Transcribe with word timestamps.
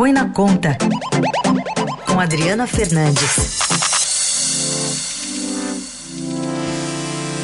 Põe 0.00 0.14
na 0.14 0.32
Conta, 0.32 0.78
com 2.06 2.18
Adriana 2.18 2.66
Fernandes. 2.66 3.58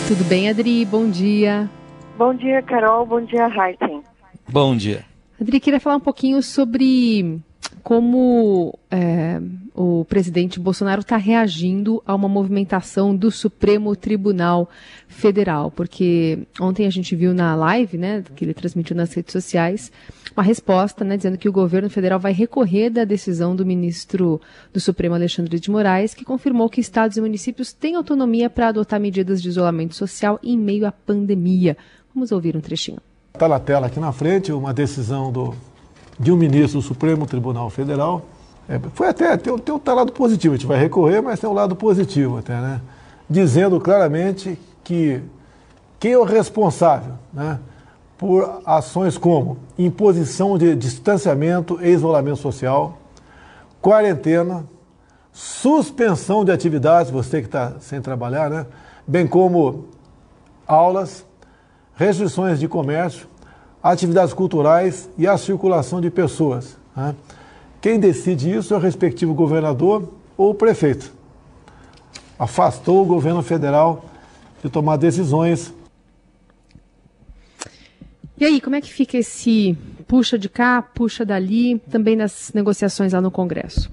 Tudo 0.08 0.24
bem, 0.24 0.48
Adri? 0.48 0.82
Bom 0.86 1.06
dia. 1.10 1.68
Bom 2.16 2.32
dia, 2.32 2.62
Carol. 2.62 3.04
Bom 3.04 3.20
dia, 3.20 3.46
Heisen. 3.46 4.02
Bom 4.48 4.74
dia. 4.74 5.04
Adri, 5.38 5.60
queria 5.60 5.78
falar 5.78 5.96
um 5.96 6.00
pouquinho 6.00 6.42
sobre 6.42 7.42
como 7.86 8.76
é, 8.90 9.40
o 9.72 10.04
presidente 10.06 10.58
Bolsonaro 10.58 11.02
está 11.02 11.16
reagindo 11.16 12.02
a 12.04 12.16
uma 12.16 12.28
movimentação 12.28 13.14
do 13.14 13.30
Supremo 13.30 13.94
Tribunal 13.94 14.68
Federal, 15.06 15.70
porque 15.70 16.48
ontem 16.60 16.84
a 16.84 16.90
gente 16.90 17.14
viu 17.14 17.32
na 17.32 17.54
live, 17.54 17.96
né, 17.96 18.24
que 18.34 18.44
ele 18.44 18.52
transmitiu 18.52 18.96
nas 18.96 19.14
redes 19.14 19.30
sociais, 19.30 19.92
uma 20.36 20.42
resposta, 20.42 21.04
né, 21.04 21.16
dizendo 21.16 21.38
que 21.38 21.48
o 21.48 21.52
governo 21.52 21.88
federal 21.88 22.18
vai 22.18 22.32
recorrer 22.32 22.90
da 22.90 23.04
decisão 23.04 23.54
do 23.54 23.64
ministro 23.64 24.40
do 24.72 24.80
Supremo 24.80 25.14
Alexandre 25.14 25.60
de 25.60 25.70
Moraes, 25.70 26.12
que 26.12 26.24
confirmou 26.24 26.68
que 26.68 26.80
estados 26.80 27.16
e 27.16 27.20
municípios 27.20 27.72
têm 27.72 27.94
autonomia 27.94 28.50
para 28.50 28.66
adotar 28.66 28.98
medidas 28.98 29.40
de 29.40 29.48
isolamento 29.48 29.94
social 29.94 30.40
em 30.42 30.58
meio 30.58 30.88
à 30.88 30.90
pandemia. 30.90 31.76
Vamos 32.12 32.32
ouvir 32.32 32.56
um 32.56 32.60
trechinho. 32.60 32.98
Está 33.32 33.46
na 33.46 33.60
tela 33.60 33.86
aqui 33.86 34.00
na 34.00 34.10
frente 34.10 34.50
uma 34.50 34.74
decisão 34.74 35.30
do 35.30 35.54
de 36.18 36.32
um 36.32 36.36
ministro 36.36 36.80
do 36.80 36.86
Supremo 36.86 37.26
Tribunal 37.26 37.68
Federal. 37.70 38.22
É, 38.68 38.80
foi 38.94 39.08
até, 39.08 39.36
tem, 39.36 39.56
tem 39.58 39.74
um 39.74 39.80
lado 39.94 40.12
positivo, 40.12 40.54
a 40.54 40.56
gente 40.56 40.66
vai 40.66 40.78
recorrer, 40.78 41.20
mas 41.20 41.38
tem 41.38 41.48
um 41.48 41.52
lado 41.52 41.76
positivo 41.76 42.38
até, 42.38 42.60
né? 42.60 42.80
Dizendo 43.28 43.80
claramente 43.80 44.58
que 44.82 45.20
quem 45.98 46.12
é 46.12 46.18
o 46.18 46.24
responsável 46.24 47.14
né, 47.32 47.58
por 48.18 48.62
ações 48.64 49.16
como 49.18 49.58
imposição 49.78 50.56
de 50.58 50.74
distanciamento 50.74 51.78
e 51.82 51.88
isolamento 51.88 52.36
social, 52.36 52.98
quarentena, 53.80 54.64
suspensão 55.32 56.44
de 56.44 56.50
atividades, 56.50 57.10
você 57.10 57.40
que 57.40 57.46
está 57.46 57.74
sem 57.80 58.00
trabalhar, 58.00 58.50
né? 58.50 58.66
Bem 59.06 59.26
como 59.26 59.86
aulas, 60.66 61.24
restrições 61.94 62.58
de 62.58 62.66
comércio, 62.66 63.28
atividades 63.90 64.34
culturais 64.34 65.08
e 65.16 65.26
a 65.26 65.36
circulação 65.38 66.00
de 66.00 66.10
pessoas. 66.10 66.78
Né? 66.96 67.14
Quem 67.80 68.00
decide 68.00 68.52
isso 68.52 68.74
é 68.74 68.76
o 68.76 68.80
respectivo 68.80 69.32
governador 69.32 70.12
ou 70.36 70.50
o 70.50 70.54
prefeito. 70.54 71.12
Afastou 72.38 73.02
o 73.02 73.06
governo 73.06 73.42
federal 73.42 74.04
de 74.62 74.68
tomar 74.68 74.96
decisões. 74.96 75.74
E 78.38 78.44
aí, 78.44 78.60
como 78.60 78.76
é 78.76 78.80
que 78.80 78.92
fica 78.92 79.16
esse 79.16 79.78
puxa 80.06 80.38
de 80.38 80.48
cá, 80.48 80.82
puxa 80.82 81.24
dali, 81.24 81.78
também 81.90 82.16
nas 82.16 82.52
negociações 82.52 83.12
lá 83.12 83.20
no 83.20 83.30
Congresso? 83.30 83.90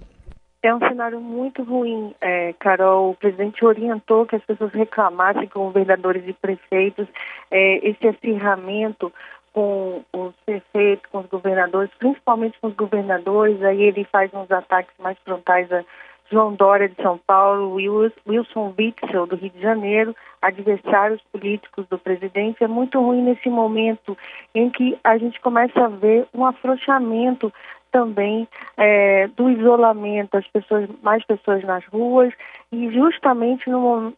É 0.61 0.73
um 0.73 0.79
cenário 0.79 1.19
muito 1.19 1.61
ruim, 1.61 2.15
é, 2.21 2.53
Carol. 2.53 3.11
O 3.11 3.15
presidente 3.15 3.63
orientou 3.65 4.25
que 4.25 4.35
as 4.35 4.43
pessoas 4.43 4.71
reclamassem 4.71 5.47
com 5.49 5.65
governadores 5.65 6.23
e 6.25 6.33
prefeitos 6.33 7.05
é, 7.51 7.89
esse 7.89 8.07
acirramento 8.07 9.11
com 9.53 10.03
os 10.11 10.33
prefeitos, 10.45 11.09
com 11.11 11.19
os 11.19 11.27
governadores, 11.27 11.91
principalmente 11.99 12.59
com 12.59 12.67
os 12.67 12.75
governadores, 12.75 13.61
aí 13.63 13.83
ele 13.83 14.03
faz 14.05 14.33
uns 14.33 14.49
ataques 14.51 14.93
mais 14.99 15.17
frontais 15.19 15.71
a 15.71 15.83
João 16.31 16.55
Dória 16.55 16.89
de 16.89 16.95
São 16.95 17.19
Paulo, 17.27 17.75
Wilson 17.75 18.73
Witzel 18.77 19.27
do 19.27 19.35
Rio 19.35 19.51
de 19.51 19.61
Janeiro, 19.61 20.15
adversários 20.41 21.21
políticos 21.31 21.85
do 21.87 21.97
presidente. 21.99 22.63
É 22.63 22.67
muito 22.67 22.99
ruim 22.99 23.21
nesse 23.21 23.49
momento 23.49 24.17
em 24.55 24.69
que 24.69 24.97
a 25.03 25.17
gente 25.17 25.39
começa 25.39 25.85
a 25.85 25.89
ver 25.89 26.27
um 26.33 26.43
afrouxamento 26.45 27.53
também 27.91 28.47
é, 28.75 29.27
do 29.27 29.51
isolamento, 29.51 30.35
as 30.35 30.47
pessoas, 30.47 30.89
mais 31.03 31.23
pessoas 31.23 31.63
nas 31.63 31.85
ruas 31.85 32.33
e 32.71 32.91
justamente 32.91 33.69
no 33.69 34.13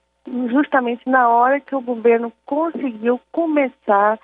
justamente 0.49 1.07
na 1.07 1.29
hora 1.29 1.59
que 1.59 1.75
o 1.75 1.81
governo 1.81 2.33
conseguiu 2.47 3.21
começar 3.31 4.13
a 4.13 4.19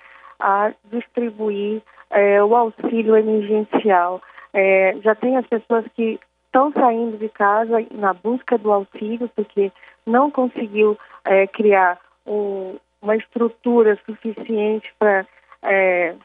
distribuir 0.92 1.82
é, 2.10 2.44
o 2.44 2.56
auxílio 2.56 3.16
emergencial. 3.16 4.22
É, 4.54 4.96
já 5.04 5.16
tem 5.16 5.38
as 5.38 5.48
pessoas 5.48 5.86
que 5.96 6.20
estão 6.46 6.72
saindo 6.74 7.18
de 7.18 7.30
casa 7.30 7.86
na 7.92 8.14
busca 8.14 8.58
do 8.58 8.72
auxílio 8.72 9.30
porque 9.36 9.72
não 10.06 10.30
conseguiu 10.30 10.98
é, 11.24 11.48
criar 11.48 12.00
um, 12.26 12.78
uma 13.02 13.16
estrutura 13.16 13.98
suficiente 14.06 14.92
para 15.00 15.26
é, 15.64 16.16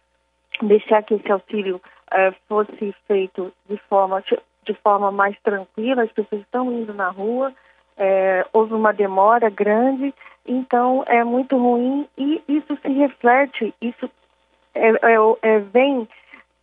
deixar 0.63 1.03
que 1.03 1.15
esse 1.15 1.31
auxílio 1.31 1.81
é, 2.11 2.33
fosse 2.49 2.95
feito 3.07 3.53
de 3.69 3.77
forma 3.89 4.23
de 4.65 4.75
forma 4.83 5.13
mais 5.13 5.39
tranquila. 5.43 6.03
As 6.03 6.13
pessoas 6.13 6.43
estão 6.43 6.73
indo 6.73 6.93
na 6.93 7.09
rua, 7.09 7.53
é, 7.97 8.45
houve 8.53 8.75
uma 8.75 8.93
demora 8.93 9.49
grande 9.49 10.13
então 10.47 11.05
é 11.07 11.23
muito 11.25 11.57
ruim 11.57 12.09
e 12.17 12.43
isso 12.49 12.77
se 12.83 12.89
reflete, 12.89 13.75
isso 13.81 14.11
é, 14.75 14.89
é, 14.91 15.17
é 15.43 15.59
vem 15.61 16.09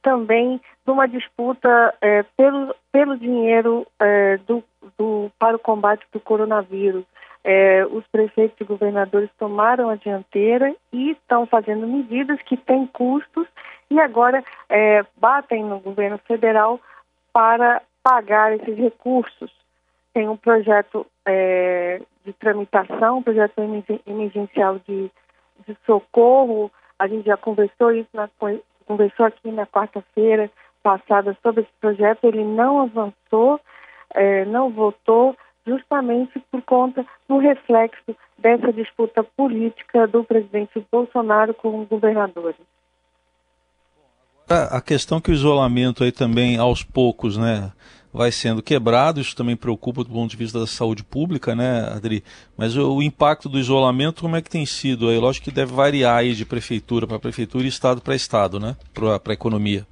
também 0.01 0.61
de 0.85 0.91
uma 0.91 1.07
disputa 1.07 1.93
é, 2.01 2.23
pelo, 2.37 2.75
pelo 2.91 3.17
dinheiro 3.17 3.87
é, 3.99 4.37
do, 4.37 4.63
do, 4.97 5.31
para 5.39 5.55
o 5.55 5.59
combate 5.59 6.05
do 6.11 6.19
coronavírus. 6.19 7.05
É, 7.45 7.85
os 7.85 8.05
prefeitos 8.07 8.59
e 8.61 8.63
governadores 8.63 9.29
tomaram 9.37 9.89
a 9.89 9.95
dianteira 9.95 10.73
e 10.93 11.11
estão 11.11 11.45
fazendo 11.45 11.87
medidas 11.87 12.41
que 12.43 12.55
têm 12.55 12.87
custos 12.87 13.47
e 13.89 13.99
agora 13.99 14.43
batem 15.17 15.63
no 15.63 15.79
governo 15.79 16.17
federal 16.19 16.79
para 17.33 17.81
pagar 18.01 18.53
esses 18.53 18.77
recursos. 18.77 19.51
Tem 20.13 20.27
um 20.27 20.37
projeto 20.37 21.05
é, 21.25 22.01
de 22.25 22.33
tramitação, 22.33 23.23
projeto 23.23 23.53
emergencial 24.05 24.79
de, 24.87 25.11
de 25.67 25.77
socorro. 25.85 26.71
A 26.97 27.07
gente 27.07 27.25
já 27.25 27.37
conversou 27.37 27.91
isso, 27.91 28.09
na, 28.13 28.29
conversou 28.85 29.25
aqui 29.25 29.51
na 29.51 29.65
quarta-feira 29.65 30.49
passada 30.81 31.35
sobre 31.41 31.61
esse 31.61 31.71
projeto. 31.79 32.25
Ele 32.25 32.43
não 32.43 32.81
avançou, 32.81 33.59
é, 34.13 34.45
não 34.45 34.69
votou, 34.69 35.35
justamente 35.65 36.39
por 36.51 36.61
conta 36.61 37.05
do 37.27 37.37
reflexo 37.37 38.15
dessa 38.37 38.71
disputa 38.73 39.23
política 39.23 40.07
do 40.07 40.23
presidente 40.23 40.85
Bolsonaro 40.91 41.53
com 41.53 41.85
governadores. 41.85 42.59
A 44.49 44.81
questão 44.81 45.21
que 45.21 45.31
o 45.31 45.33
isolamento 45.33 46.03
aí 46.03 46.11
também 46.11 46.57
aos 46.57 46.83
poucos, 46.83 47.37
né, 47.37 47.71
vai 48.13 48.31
sendo 48.31 48.61
quebrado, 48.61 49.19
isso 49.19 49.35
também 49.35 49.55
preocupa 49.55 50.03
do 50.03 50.11
ponto 50.11 50.29
de 50.29 50.37
vista 50.37 50.59
da 50.59 50.67
saúde 50.67 51.03
pública, 51.03 51.55
né, 51.55 51.89
Adri? 51.93 52.23
Mas 52.55 52.77
o, 52.77 52.97
o 52.97 53.01
impacto 53.01 53.49
do 53.49 53.57
isolamento, 53.57 54.21
como 54.21 54.35
é 54.35 54.41
que 54.41 54.49
tem 54.49 54.65
sido? 54.65 55.09
Aí, 55.09 55.17
lógico 55.17 55.45
que 55.45 55.55
deve 55.55 55.73
variar 55.73 56.17
aí 56.17 56.33
de 56.33 56.45
prefeitura 56.45 57.07
para 57.07 57.17
prefeitura 57.17 57.63
e 57.63 57.67
estado 57.67 58.01
para 58.01 58.15
estado, 58.15 58.59
né, 58.59 58.75
para 58.93 59.31
a 59.31 59.33
economia. 59.33 59.85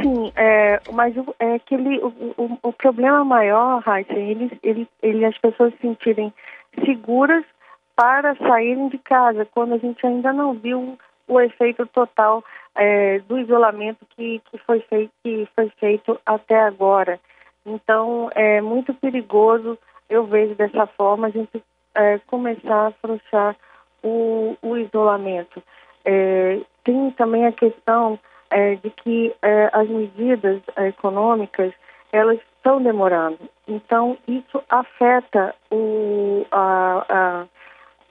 Sim, 0.00 0.32
é, 0.34 0.80
mas 0.92 1.14
é 1.38 1.58
que 1.58 1.74
ele, 1.74 1.98
o, 1.98 2.08
o, 2.38 2.58
o 2.62 2.72
problema 2.72 3.22
maior, 3.24 3.82
Raíssa, 3.82 4.14
ele, 4.14 4.50
ele, 4.62 4.88
ele, 5.02 5.24
as 5.26 5.36
pessoas 5.36 5.74
se 5.74 5.80
sentirem 5.82 6.32
seguras 6.86 7.44
para 7.94 8.34
saírem 8.36 8.88
de 8.88 8.96
casa, 8.96 9.46
quando 9.52 9.74
a 9.74 9.78
gente 9.78 10.04
ainda 10.06 10.32
não 10.32 10.54
viu 10.54 10.98
o 11.28 11.40
efeito 11.40 11.86
total 11.86 12.42
é, 12.74 13.18
do 13.20 13.38
isolamento 13.38 14.06
que, 14.16 14.40
que, 14.50 14.58
foi 14.58 14.80
feito, 14.80 15.12
que 15.22 15.46
foi 15.54 15.70
feito 15.78 16.18
até 16.24 16.58
agora. 16.60 17.20
Então, 17.64 18.30
é 18.34 18.60
muito 18.60 18.92
perigoso, 18.94 19.78
eu 20.08 20.26
vejo 20.26 20.54
dessa 20.54 20.86
forma, 20.86 21.28
a 21.28 21.30
gente 21.30 21.62
é, 21.94 22.18
começar 22.26 22.74
a 22.74 22.86
afrouxar 22.88 23.56
o, 24.02 24.56
o 24.62 24.76
isolamento. 24.76 25.62
É, 26.04 26.60
tem 26.84 27.10
também 27.12 27.46
a 27.46 27.52
questão 27.52 28.18
é, 28.50 28.74
de 28.76 28.90
que 28.90 29.34
é, 29.42 29.70
as 29.72 29.88
medidas 29.88 30.60
econômicas, 30.76 31.72
elas 32.12 32.38
estão 32.56 32.82
demorando. 32.82 33.38
Então, 33.66 34.18
isso 34.28 34.62
afeta 34.68 35.54
o, 35.70 36.44
a, 36.50 37.06
a 37.08 37.46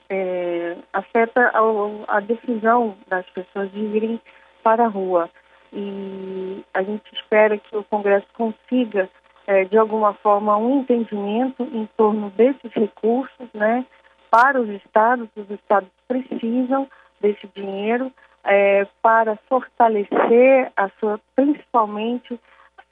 é, 0.09 0.75
afeta 0.91 1.51
a, 1.53 2.17
a, 2.17 2.19
decisão 2.19 2.97
das 3.07 3.25
pessoas 3.29 3.71
de 3.71 3.79
irem 3.79 4.19
para 4.61 4.85
a 4.85 4.89
rua. 4.89 5.29
E 5.71 6.65
a 6.73 6.83
gente 6.83 7.03
espera 7.13 7.57
que 7.57 7.77
o 7.77 7.83
Congresso 7.85 8.27
consiga 8.33 9.09
é, 9.47 9.65
de 9.65 9.77
alguma 9.77 10.13
forma, 10.13 10.57
um 10.57 10.79
entendimento 10.79 11.63
em 11.63 11.87
torno 11.97 12.29
desses 12.31 12.71
recursos, 12.73 13.47
né, 13.53 13.85
para 14.29 14.59
os 14.61 14.69
estados. 14.69 15.27
Os 15.35 15.49
estados 15.49 15.89
precisam 16.07 16.87
desse 17.19 17.47
dinheiro 17.55 18.11
é, 18.43 18.87
para 19.01 19.37
fortalecer 19.47 20.71
a 20.75 20.89
sua, 20.99 21.19
principalmente 21.35 22.39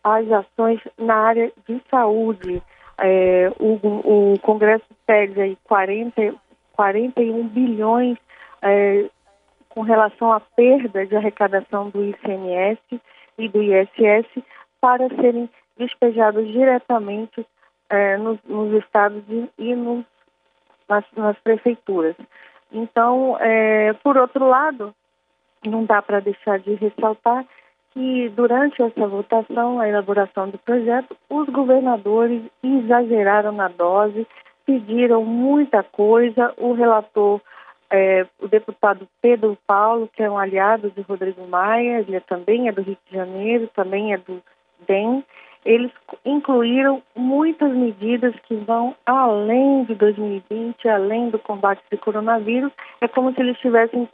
as 0.03 0.29
ações 0.31 0.79
na 0.97 1.15
área 1.15 1.51
de 1.67 1.81
saúde. 1.89 2.61
É, 2.97 3.51
o, 3.59 4.33
o, 4.33 4.39
Congresso 4.39 4.85
pede 5.05 5.39
aí 5.39 5.57
40, 5.63 6.35
41 6.73 7.47
bilhões 7.47 8.17
é, 8.61 9.05
com 9.69 9.81
relação 9.81 10.33
à 10.33 10.39
perda 10.39 11.05
de 11.05 11.15
arrecadação 11.15 11.89
do 11.89 12.03
ICMS 12.03 12.81
e 13.37 13.47
do 13.47 13.61
ISS 13.61 14.27
para 14.81 15.07
serem 15.15 15.49
despejados 15.79 16.45
diretamente 16.47 17.45
é, 17.89 18.17
nos, 18.17 18.37
nos, 18.45 18.71
estados 18.83 19.23
e, 19.29 19.49
e 19.57 19.75
nos, 19.75 20.05
nas, 20.87 21.03
nas, 21.15 21.39
prefeituras. 21.39 22.15
Então, 22.71 23.35
é, 23.39 23.93
por 23.93 24.17
outro 24.17 24.47
lado, 24.47 24.93
não 25.65 25.85
dá 25.85 26.01
para 26.01 26.19
deixar 26.19 26.59
de 26.59 26.75
ressaltar 26.75 27.45
que 27.91 28.29
durante 28.29 28.81
essa 28.81 29.07
votação, 29.07 29.79
a 29.79 29.89
elaboração 29.89 30.49
do 30.49 30.59
projeto, 30.59 31.17
os 31.29 31.49
governadores 31.49 32.43
exageraram 32.61 33.51
na 33.51 33.67
dose, 33.67 34.27
pediram 34.65 35.25
muita 35.25 35.81
coisa. 35.81 36.53
O 36.57 36.73
relator, 36.73 37.41
é, 37.89 38.27
o 38.39 38.47
deputado 38.47 39.07
Pedro 39.19 39.57
Paulo, 39.65 40.07
que 40.13 40.21
é 40.21 40.29
um 40.29 40.37
aliado 40.37 40.91
de 40.91 41.01
Rodrigo 41.01 41.47
Maia, 41.47 42.05
ele 42.07 42.19
também 42.21 42.67
é 42.67 42.71
do 42.71 42.83
Rio 42.83 42.97
de 43.09 43.17
Janeiro, 43.17 43.67
também 43.75 44.13
é 44.13 44.17
do 44.17 44.39
DEM, 44.87 45.23
eles 45.65 45.91
incluíram 46.25 47.01
muitas 47.15 47.71
medidas 47.73 48.33
que 48.47 48.55
vão 48.55 48.95
além 49.05 49.83
de 49.83 49.95
2020, 49.95 50.87
além 50.87 51.29
do 51.29 51.39
combate 51.39 51.81
ao 51.91 51.97
coronavírus. 51.99 52.71
É 53.01 53.07
como 53.07 53.33
se 53.33 53.41
eles 53.41 53.55
estivessem 53.55 54.07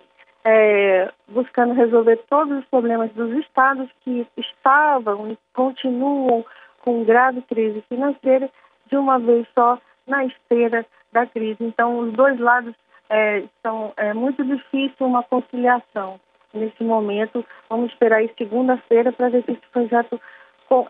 é, 0.43 1.11
buscando 1.27 1.73
resolver 1.73 2.17
todos 2.29 2.59
os 2.59 2.65
problemas 2.65 3.11
dos 3.13 3.31
estados 3.37 3.89
que 4.01 4.27
estavam 4.37 5.31
e 5.31 5.37
continuam 5.53 6.45
com 6.81 7.03
grave 7.03 7.41
crise 7.43 7.83
financeira 7.89 8.49
de 8.87 8.95
uma 8.95 9.17
vez 9.17 9.47
só 9.55 9.79
na 10.07 10.25
esteira 10.25 10.85
da 11.11 11.25
crise. 11.25 11.57
Então, 11.61 11.99
os 11.99 12.13
dois 12.13 12.39
lados 12.39 12.75
é, 13.09 13.43
são 13.61 13.93
é 13.97 14.13
muito 14.13 14.43
difícil 14.43 15.07
uma 15.07 15.23
conciliação 15.23 16.19
nesse 16.53 16.83
momento. 16.83 17.45
Vamos 17.69 17.91
esperar 17.91 18.17
aí 18.17 18.31
segunda-feira 18.37 19.11
para 19.11 19.29
ver 19.29 19.43
se 19.43 19.51
esse 19.51 19.67
projeto 19.71 20.19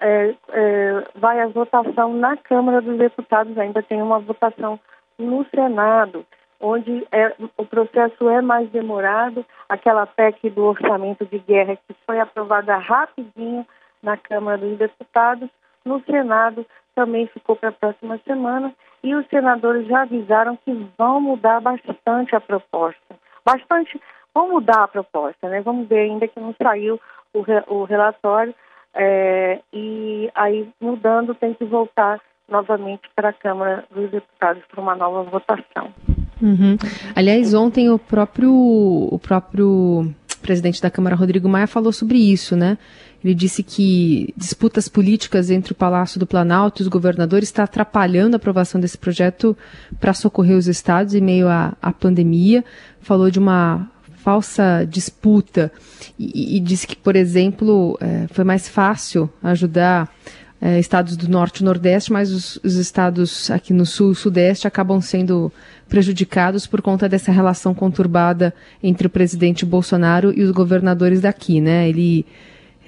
é, 0.02 0.36
é, 0.50 1.04
vai 1.16 1.40
à 1.42 1.48
votação 1.48 2.14
na 2.14 2.38
Câmara 2.38 2.82
dos 2.82 2.98
Deputados. 2.98 3.58
Ainda 3.58 3.82
tem 3.84 4.02
uma 4.02 4.20
votação 4.20 4.80
no 5.18 5.46
Senado 5.46 6.26
onde 6.60 7.06
é, 7.12 7.34
o 7.58 7.66
processo 7.66 8.30
é 8.30 8.42
mais 8.42 8.70
demorado. 8.70 9.46
Aquela 9.70 10.06
PEC 10.06 10.50
do 10.50 10.64
orçamento 10.64 11.26
de 11.26 11.40
guerra 11.40 11.76
que 11.76 11.96
foi 12.06 12.20
aprovada 12.20 12.78
rapidinho 12.78 13.66
na 14.02 14.18
Câmara 14.18 14.58
dos 14.58 14.78
Deputados, 14.78 15.50
no 15.84 16.02
Senado 16.04 16.66
também 16.94 17.28
ficou 17.28 17.56
para 17.56 17.70
a 17.70 17.74
próxima 17.74 18.20
semana 18.26 18.74
e 19.04 19.14
os 19.14 19.28
senadores 19.28 19.86
já 19.88 20.04
avisaram 20.04 20.58
que 20.58 20.74
vão 20.98 21.20
mudar 21.20 21.60
bastante 21.60 22.36
a 22.36 22.40
proposta. 22.40 23.16
Bastante, 23.46 24.00
vão 24.34 24.50
mudar 24.50 24.84
a 24.84 24.88
proposta, 24.88 25.50
né? 25.50 25.62
Vamos 25.62 25.88
ver 25.88 26.10
ainda 26.10 26.28
que 26.28 26.40
não 26.40 26.56
saiu 26.62 27.00
o, 27.34 27.42
re, 27.42 27.64
o 27.68 27.84
relatório 27.84 28.56
é, 28.96 29.60
e 29.74 30.30
aí 30.34 30.70
mudando 30.80 31.36
tem 31.36 31.54
que 31.54 31.66
voltar 31.66 32.22
novamente 32.48 33.02
para 33.16 33.30
a 33.30 33.34
Câmara 33.34 33.84
dos 33.94 34.10
Deputados 34.10 34.64
para 34.72 34.82
uma 34.82 34.96
nova 34.96 35.24
votação. 35.24 35.94
Uhum. 36.42 36.78
Aliás, 37.16 37.54
ontem 37.54 37.90
o 37.90 37.98
próprio, 37.98 38.52
o 38.54 39.20
próprio 39.20 40.14
presidente 40.42 40.82
da 40.82 40.92
Câmara, 40.92 41.16
Rodrigo 41.16 41.50
Maia, 41.50 41.66
falou 41.66 41.92
sobre 41.92 42.18
isso, 42.20 42.56
né? 42.56 42.78
Ele 43.24 43.34
disse 43.34 43.64
que 43.64 44.32
disputas 44.38 44.88
políticas 44.88 45.50
entre 45.50 45.72
o 45.72 45.76
Palácio 45.76 46.20
do 46.20 46.28
Planalto 46.28 46.82
e 46.82 46.84
os 46.84 46.88
governadores 46.88 47.50
está 47.50 47.64
atrapalhando 47.64 48.36
a 48.36 48.38
aprovação 48.38 48.80
desse 48.80 49.00
projeto 49.00 49.58
para 50.00 50.14
socorrer 50.14 50.56
os 50.56 50.68
estados 50.68 51.16
em 51.16 51.22
meio 51.22 51.48
à, 51.48 51.74
à 51.82 51.92
pandemia. 51.92 52.64
Falou 53.02 53.32
de 53.32 53.40
uma 53.40 53.90
falsa 54.26 54.84
disputa 54.90 55.72
e, 56.18 56.58
e 56.58 56.60
disse 56.60 56.88
que, 56.88 56.96
por 56.96 57.16
exemplo, 57.16 57.96
é, 58.02 58.28
foi 58.34 58.44
mais 58.44 58.68
fácil 58.68 59.30
ajudar 59.44 60.12
é, 60.60 60.80
estados 60.80 61.16
do 61.16 61.30
norte 61.30 61.60
e 61.60 61.64
nordeste, 61.64 62.12
mas 62.12 62.32
os, 62.32 62.56
os 62.64 62.74
estados 62.74 63.52
aqui 63.52 63.72
no 63.72 63.86
sul 63.86 64.14
e 64.14 64.16
sudeste 64.16 64.68
acabam 64.68 65.00
sendo 65.00 65.52
prejudicados 65.88 66.66
por 66.66 66.82
conta 66.82 67.08
dessa 67.08 67.32
relação 67.32 67.76
conturbada 67.76 68.52
entre 68.82 69.06
o 69.06 69.12
presidente 69.12 69.64
Bolsonaro 69.64 70.34
e 70.36 70.42
os 70.42 70.50
governadores 70.50 71.22
daqui, 71.22 71.62
né? 71.62 71.88
Ele 71.88 72.26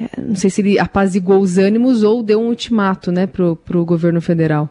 é, 0.01 0.19
não 0.19 0.35
sei 0.35 0.49
se 0.49 0.61
ele 0.61 0.79
apaziguou 0.79 1.39
os 1.39 1.59
ânimos 1.59 2.01
ou 2.01 2.23
deu 2.23 2.39
um 2.39 2.47
ultimato, 2.47 3.11
né, 3.11 3.27
pro, 3.27 3.85
governo 3.85 4.21
federal. 4.21 4.69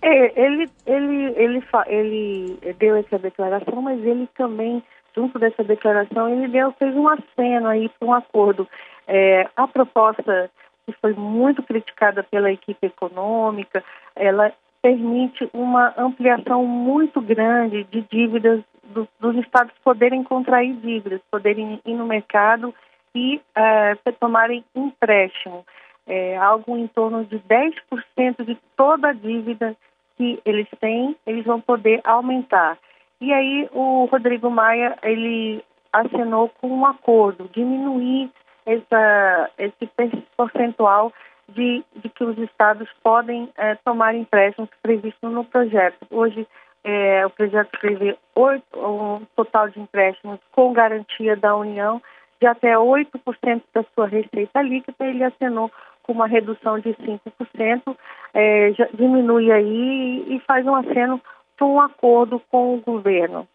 É, 0.00 0.42
ele, 0.42 0.70
ele, 0.86 1.34
ele, 1.36 1.62
ele 1.88 2.58
deu 2.78 2.96
essa 2.96 3.18
declaração, 3.18 3.82
mas 3.82 4.02
ele 4.04 4.26
também, 4.38 4.82
junto 5.16 5.38
dessa 5.38 5.64
declaração, 5.64 6.28
ele 6.28 6.48
deu, 6.48 6.72
fez 6.72 6.94
um 6.94 7.08
aceno 7.08 7.68
aí 7.68 7.88
para 7.88 8.08
um 8.08 8.12
acordo. 8.12 8.68
É, 9.08 9.48
a 9.56 9.66
proposta 9.66 10.50
que 10.84 10.92
foi 11.00 11.14
muito 11.14 11.62
criticada 11.62 12.22
pela 12.22 12.52
equipe 12.52 12.86
econômica, 12.86 13.82
ela 14.14 14.52
permite 14.82 15.48
uma 15.52 15.92
ampliação 15.96 16.64
muito 16.64 17.20
grande 17.20 17.84
de 17.84 18.02
dívidas 18.02 18.62
do, 18.84 19.08
dos 19.18 19.36
estados 19.36 19.72
poderem 19.82 20.22
contrair 20.22 20.74
dívidas, 20.76 21.20
poderem 21.30 21.80
ir 21.84 21.94
no 21.94 22.06
mercado 22.06 22.72
e 23.14 23.40
é, 23.54 23.96
tomarem 24.20 24.64
empréstimo. 24.74 25.64
É, 26.06 26.36
algo 26.36 26.76
em 26.76 26.86
torno 26.86 27.24
de 27.24 27.36
10% 27.40 28.44
de 28.44 28.56
toda 28.76 29.08
a 29.08 29.12
dívida 29.12 29.76
que 30.16 30.40
eles 30.44 30.68
têm, 30.80 31.16
eles 31.26 31.44
vão 31.44 31.60
poder 31.60 32.00
aumentar. 32.04 32.78
E 33.20 33.32
aí 33.32 33.68
o 33.72 34.04
Rodrigo 34.06 34.50
Maia, 34.50 34.96
ele 35.02 35.64
assinou 35.92 36.50
com 36.60 36.68
um 36.68 36.86
acordo, 36.86 37.48
diminuir 37.52 38.30
essa, 38.66 39.50
esse 39.58 39.88
percentual 40.36 41.12
de, 41.48 41.84
de 41.96 42.08
que 42.08 42.24
os 42.24 42.36
estados 42.38 42.88
podem 43.02 43.48
é, 43.56 43.76
tomar 43.76 44.14
empréstimos 44.14 44.68
previstos 44.82 45.32
no 45.32 45.44
projeto. 45.44 46.06
Hoje, 46.10 46.46
é, 46.84 47.24
o 47.24 47.30
projeto 47.30 47.70
prevê 47.80 48.16
oito, 48.34 48.64
um 48.76 49.24
total 49.34 49.68
de 49.68 49.80
empréstimos 49.80 50.38
com 50.52 50.72
garantia 50.72 51.36
da 51.36 51.56
União 51.56 52.02
de 52.40 52.46
até 52.46 52.74
8% 52.74 53.62
da 53.74 53.84
sua 53.94 54.06
receita 54.06 54.60
líquida, 54.60 55.06
ele 55.06 55.24
assinou 55.24 55.70
com 56.02 56.12
uma 56.12 56.26
redução 56.26 56.78
de 56.78 56.90
5%, 56.90 57.96
é, 58.34 58.70
diminui 58.94 59.50
aí 59.50 60.24
e 60.28 60.40
faz 60.40 60.66
um 60.66 60.74
aceno 60.74 61.20
um 61.64 61.80
acordo 61.80 62.40
com 62.50 62.74
o 62.74 62.80
governo. 62.80 63.46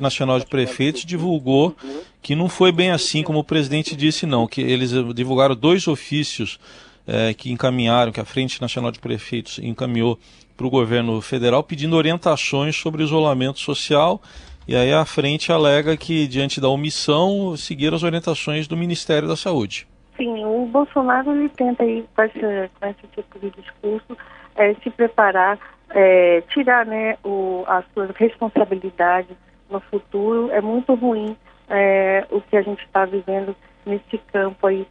Nacional 0.00 0.40
de 0.40 0.46
Prefeitos 0.46 1.04
divulgou 1.04 1.76
que 2.20 2.34
não 2.34 2.48
foi 2.48 2.72
bem 2.72 2.90
assim 2.90 3.22
como 3.22 3.38
o 3.38 3.44
presidente 3.44 3.94
disse, 3.94 4.26
não, 4.26 4.46
que 4.46 4.60
eles 4.60 4.90
divulgaram 5.14 5.54
dois 5.54 5.86
ofícios 5.86 6.58
é, 7.06 7.34
que 7.34 7.52
encaminharam, 7.52 8.10
que 8.10 8.20
a 8.20 8.24
Frente 8.24 8.60
Nacional 8.60 8.90
de 8.90 8.98
Prefeitos 8.98 9.58
encaminhou 9.58 10.18
para 10.56 10.66
o 10.66 10.70
governo 10.70 11.20
federal 11.20 11.62
pedindo 11.62 11.96
orientações 11.96 12.76
sobre 12.76 13.02
isolamento 13.02 13.58
social. 13.58 14.20
E 14.66 14.74
aí 14.74 14.92
a 14.92 15.04
frente 15.04 15.52
alega 15.52 15.96
que, 15.96 16.26
diante 16.26 16.60
da 16.60 16.68
omissão, 16.68 17.54
seguiram 17.56 17.96
as 17.96 18.02
orientações 18.02 18.66
do 18.66 18.76
Ministério 18.76 19.28
da 19.28 19.36
Saúde. 19.36 19.86
Sim, 20.16 20.44
o 20.44 20.66
Bolsonaro 20.66 21.32
ele 21.32 21.48
tenta 21.50 21.82
aí, 21.82 22.04
com, 22.14 22.22
esse, 22.22 22.40
com 22.40 22.86
esse 22.86 23.06
tipo 23.14 23.38
de 23.40 23.50
discurso, 23.50 24.16
é, 24.56 24.72
se 24.74 24.88
preparar, 24.90 25.58
é, 25.94 26.42
tirar 26.48 26.84
né, 26.84 27.16
o, 27.24 27.64
as 27.66 27.84
suas 27.94 28.10
responsabilidades 28.16 29.36
no 29.70 29.80
futuro. 29.80 30.50
É 30.50 30.60
muito 30.60 30.94
ruim 30.94 31.36
é, 31.68 32.26
o 32.30 32.40
que 32.40 32.56
a 32.56 32.62
gente 32.62 32.84
está 32.84 33.06
vivendo 33.06 33.56
nesse 33.86 34.18
campo 34.32 34.66
aí 34.66 34.86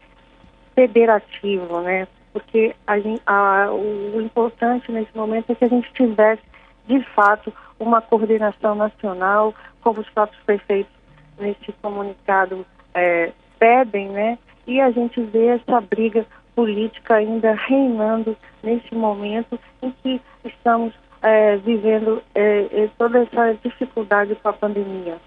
federativo, 0.73 1.81
né? 1.81 2.07
Porque 2.31 2.73
a 2.87 2.99
gente, 2.99 3.21
a, 3.25 3.67
o, 3.69 4.15
o 4.17 4.21
importante 4.21 4.91
nesse 4.91 5.15
momento 5.15 5.51
é 5.51 5.55
que 5.55 5.65
a 5.65 5.69
gente 5.69 5.91
tivesse, 5.93 6.41
de 6.87 7.03
fato, 7.13 7.53
uma 7.79 8.01
coordenação 8.01 8.73
nacional, 8.73 9.53
como 9.81 9.99
os 9.99 10.09
próprios 10.09 10.41
prefeitos 10.43 10.93
nesse 11.37 11.71
comunicado 11.81 12.65
é, 12.93 13.31
pedem, 13.59 14.09
né? 14.09 14.37
E 14.65 14.79
a 14.79 14.89
gente 14.91 15.21
vê 15.21 15.47
essa 15.47 15.81
briga 15.81 16.25
política 16.55 17.15
ainda 17.15 17.53
reinando 17.53 18.35
nesse 18.61 18.93
momento 18.93 19.59
em 19.81 19.91
que 20.03 20.21
estamos 20.45 20.93
é, 21.21 21.57
vivendo 21.57 22.21
é, 22.35 22.83
é 22.83 22.89
toda 22.97 23.19
essa 23.19 23.57
dificuldade 23.63 24.35
com 24.35 24.49
a 24.49 24.53
pandemia. 24.53 25.17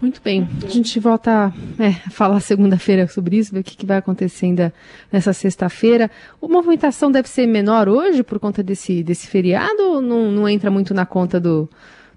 Muito 0.00 0.22
bem. 0.22 0.48
A 0.64 0.68
gente 0.68 0.98
volta 0.98 1.52
é, 1.78 1.88
a 2.06 2.10
falar 2.10 2.40
segunda-feira 2.40 3.06
sobre 3.06 3.36
isso, 3.36 3.52
ver 3.52 3.60
o 3.60 3.64
que, 3.64 3.76
que 3.76 3.84
vai 3.84 3.98
acontecer 3.98 4.46
ainda 4.46 4.72
nessa 5.12 5.34
sexta-feira. 5.34 6.10
A 6.42 6.48
movimentação 6.48 7.12
deve 7.12 7.28
ser 7.28 7.46
menor 7.46 7.86
hoje 7.86 8.22
por 8.22 8.38
conta 8.38 8.62
desse, 8.62 9.02
desse 9.02 9.26
feriado 9.26 9.82
ou 9.82 10.00
não, 10.00 10.32
não 10.32 10.48
entra 10.48 10.70
muito 10.70 10.94
na 10.94 11.04
conta 11.04 11.38
do, 11.38 11.68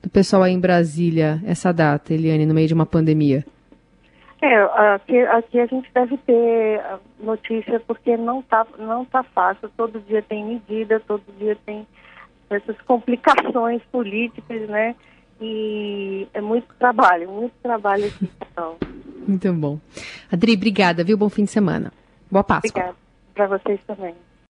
do 0.01 0.09
pessoal 0.09 0.43
aí 0.43 0.53
em 0.53 0.59
Brasília 0.59 1.43
essa 1.45 1.73
data, 1.73 2.13
Eliane, 2.13 2.45
no 2.45 2.53
meio 2.53 2.69
de 2.69 2.73
uma 2.73 2.85
pandemia? 2.85 3.43
É, 4.43 4.61
aqui, 4.93 5.17
aqui 5.21 5.57
a 5.57 5.65
gente 5.67 5.89
deve 5.93 6.17
ter 6.17 6.81
notícia 7.17 7.79
porque 7.87 8.17
não 8.17 8.41
tá, 8.41 8.67
não 8.77 9.05
tá 9.05 9.23
fácil. 9.23 9.71
Todo 9.77 10.01
dia 10.01 10.21
tem 10.21 10.43
medida, 10.43 10.99
todo 10.99 11.23
dia 11.39 11.57
tem 11.65 11.87
essas 12.49 12.75
complicações 12.81 13.81
políticas, 13.89 14.67
né? 14.67 14.97
E 15.39 16.27
é 16.33 16.41
muito 16.41 16.67
trabalho, 16.77 17.31
muito 17.31 17.53
trabalho 17.63 18.05
aqui. 18.05 18.29
Então. 18.51 18.75
Muito 19.25 19.53
bom. 19.53 19.79
Adri, 20.29 20.55
obrigada, 20.55 21.05
viu? 21.05 21.17
Bom 21.17 21.29
fim 21.29 21.45
de 21.45 21.51
semana. 21.51 21.93
Boa 22.29 22.43
Páscoa. 22.43 22.69
Obrigada. 22.69 22.97
Para 23.33 23.47
vocês 23.47 23.79
também. 23.87 24.13